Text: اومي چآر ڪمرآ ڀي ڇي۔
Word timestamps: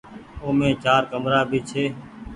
اومي 0.43 0.69
چآر 0.83 1.01
ڪمرآ 1.11 1.41
ڀي 1.49 1.59
ڇي۔ 1.69 1.83